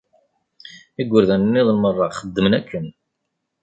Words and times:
Igerdan 1.01 1.41
nniḍen 1.45 1.77
merra 1.79 2.07
xeddmen 2.19 2.53
akken. 2.59 2.87